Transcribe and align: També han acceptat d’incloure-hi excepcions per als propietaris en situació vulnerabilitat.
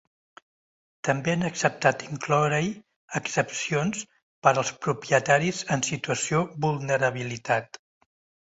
També 1.09 1.33
han 1.33 1.47
acceptat 1.49 1.99
d’incloure-hi 2.03 2.71
excepcions 3.21 4.01
per 4.47 4.55
als 4.63 4.73
propietaris 4.87 5.63
en 5.77 5.87
situació 5.91 6.45
vulnerabilitat. 6.67 7.83